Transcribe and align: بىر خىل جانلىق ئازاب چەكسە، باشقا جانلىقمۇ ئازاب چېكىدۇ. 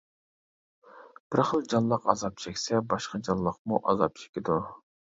بىر 1.35 1.43
خىل 1.51 1.69
جانلىق 1.75 2.09
ئازاب 2.15 2.41
چەكسە، 2.47 2.83
باشقا 2.95 3.23
جانلىقمۇ 3.31 3.85
ئازاب 3.89 4.21
چېكىدۇ. 4.25 4.63